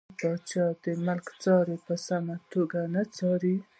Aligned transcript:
پاچا 0.19 0.65
د 0.83 0.85
ملک 1.05 1.27
چارې 1.43 1.75
په 1.85 1.93
سمه 2.05 2.35
توګه 2.53 2.79
نه 2.93 3.03
څاري. 3.15 3.57